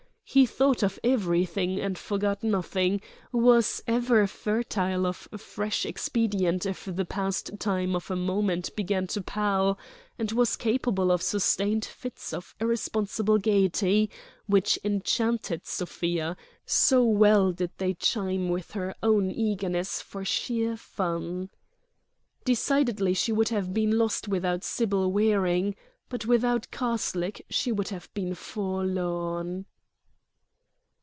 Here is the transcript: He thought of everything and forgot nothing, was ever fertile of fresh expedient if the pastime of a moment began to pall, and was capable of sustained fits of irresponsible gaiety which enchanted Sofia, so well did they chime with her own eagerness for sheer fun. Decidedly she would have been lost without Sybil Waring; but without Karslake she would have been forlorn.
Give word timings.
He 0.23 0.45
thought 0.45 0.81
of 0.81 0.97
everything 1.03 1.77
and 1.81 1.97
forgot 1.97 2.41
nothing, 2.41 3.01
was 3.33 3.83
ever 3.85 4.25
fertile 4.27 5.05
of 5.05 5.27
fresh 5.35 5.85
expedient 5.85 6.65
if 6.65 6.85
the 6.85 7.03
pastime 7.03 7.97
of 7.97 8.09
a 8.09 8.15
moment 8.15 8.73
began 8.73 9.07
to 9.07 9.21
pall, 9.21 9.77
and 10.17 10.31
was 10.31 10.55
capable 10.55 11.11
of 11.11 11.21
sustained 11.21 11.83
fits 11.83 12.31
of 12.31 12.55
irresponsible 12.61 13.39
gaiety 13.39 14.09
which 14.47 14.79
enchanted 14.85 15.65
Sofia, 15.67 16.37
so 16.65 17.03
well 17.03 17.51
did 17.51 17.71
they 17.77 17.93
chime 17.95 18.47
with 18.47 18.71
her 18.71 18.95
own 19.03 19.31
eagerness 19.31 19.99
for 20.01 20.23
sheer 20.23 20.77
fun. 20.77 21.49
Decidedly 22.45 23.13
she 23.13 23.33
would 23.33 23.49
have 23.49 23.73
been 23.73 23.97
lost 23.97 24.29
without 24.29 24.63
Sybil 24.63 25.11
Waring; 25.11 25.75
but 26.07 26.25
without 26.25 26.71
Karslake 26.71 27.43
she 27.49 27.73
would 27.73 27.89
have 27.89 28.09
been 28.13 28.33
forlorn. 28.33 29.65